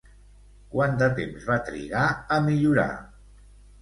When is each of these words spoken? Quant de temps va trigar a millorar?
Quant 0.75 0.95
de 1.01 1.09
temps 1.19 1.45
va 1.49 1.57
trigar 1.67 2.07
a 2.37 2.41
millorar? 2.47 2.89